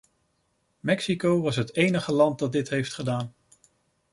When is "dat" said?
2.39-2.51